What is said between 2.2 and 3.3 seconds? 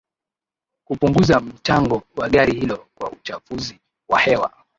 gari hilo kwa